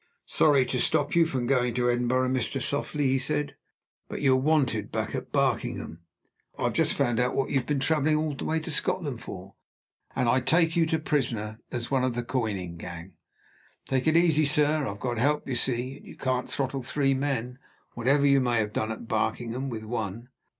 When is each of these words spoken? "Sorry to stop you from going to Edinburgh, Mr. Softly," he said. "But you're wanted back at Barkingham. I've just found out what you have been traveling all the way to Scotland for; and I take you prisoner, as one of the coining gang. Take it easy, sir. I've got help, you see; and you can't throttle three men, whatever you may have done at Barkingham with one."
"Sorry 0.25 0.65
to 0.65 0.79
stop 0.79 1.13
you 1.15 1.27
from 1.27 1.45
going 1.45 1.75
to 1.75 1.87
Edinburgh, 1.87 2.29
Mr. 2.29 2.59
Softly," 2.59 3.03
he 3.03 3.19
said. 3.19 3.55
"But 4.09 4.19
you're 4.23 4.35
wanted 4.35 4.91
back 4.91 5.13
at 5.13 5.31
Barkingham. 5.31 5.99
I've 6.57 6.73
just 6.73 6.95
found 6.95 7.19
out 7.19 7.35
what 7.35 7.51
you 7.51 7.57
have 7.57 7.67
been 7.67 7.79
traveling 7.79 8.15
all 8.15 8.33
the 8.33 8.43
way 8.45 8.59
to 8.61 8.71
Scotland 8.71 9.21
for; 9.21 9.53
and 10.15 10.27
I 10.27 10.39
take 10.39 10.75
you 10.75 10.87
prisoner, 10.97 11.59
as 11.71 11.91
one 11.91 12.03
of 12.03 12.15
the 12.15 12.23
coining 12.23 12.77
gang. 12.77 13.13
Take 13.87 14.07
it 14.07 14.17
easy, 14.17 14.45
sir. 14.47 14.87
I've 14.87 14.99
got 14.99 15.19
help, 15.19 15.47
you 15.47 15.53
see; 15.53 15.97
and 15.97 16.05
you 16.07 16.17
can't 16.17 16.49
throttle 16.49 16.81
three 16.81 17.13
men, 17.13 17.59
whatever 17.93 18.25
you 18.25 18.41
may 18.41 18.57
have 18.57 18.73
done 18.73 18.91
at 18.91 19.07
Barkingham 19.07 19.69
with 19.69 19.83
one." 19.83 20.29